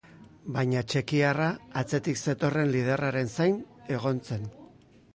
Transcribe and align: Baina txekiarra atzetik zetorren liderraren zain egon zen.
Baina 0.53 0.81
txekiarra 0.93 1.51
atzetik 1.83 2.23
zetorren 2.23 2.75
liderraren 2.79 3.33
zain 3.39 3.63
egon 3.99 4.27
zen. 4.31 4.53